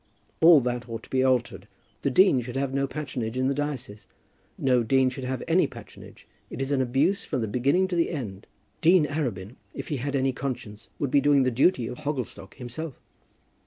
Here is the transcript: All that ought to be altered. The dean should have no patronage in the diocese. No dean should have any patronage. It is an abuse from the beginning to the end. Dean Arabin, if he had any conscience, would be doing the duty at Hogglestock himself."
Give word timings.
All 0.39 0.61
that 0.61 0.89
ought 0.89 1.03
to 1.03 1.11
be 1.11 1.23
altered. 1.23 1.67
The 2.01 2.09
dean 2.09 2.41
should 2.41 2.55
have 2.55 2.73
no 2.73 2.87
patronage 2.87 3.37
in 3.37 3.49
the 3.49 3.53
diocese. 3.53 4.07
No 4.57 4.81
dean 4.81 5.11
should 5.11 5.25
have 5.25 5.43
any 5.47 5.67
patronage. 5.67 6.27
It 6.49 6.59
is 6.59 6.71
an 6.71 6.81
abuse 6.81 7.23
from 7.23 7.41
the 7.41 7.47
beginning 7.47 7.87
to 7.89 7.95
the 7.95 8.09
end. 8.09 8.47
Dean 8.81 9.05
Arabin, 9.05 9.57
if 9.75 9.89
he 9.89 9.97
had 9.97 10.15
any 10.15 10.33
conscience, 10.33 10.89
would 10.97 11.11
be 11.11 11.21
doing 11.21 11.43
the 11.43 11.51
duty 11.51 11.87
at 11.87 11.97
Hogglestock 11.99 12.55
himself." 12.55 12.99